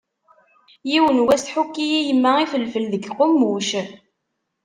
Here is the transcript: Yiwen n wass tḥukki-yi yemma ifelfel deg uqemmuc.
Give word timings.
Yiwen 0.89 1.17
n 1.21 1.25
wass 1.25 1.41
tḥukki-yi 1.43 1.99
yemma 2.07 2.31
ifelfel 2.43 2.85
deg 2.89 3.03
uqemmuc. 3.11 3.69